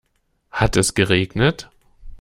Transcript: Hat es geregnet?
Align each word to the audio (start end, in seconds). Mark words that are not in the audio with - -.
Hat 0.49 0.77
es 0.77 0.95
geregnet? 0.95 1.69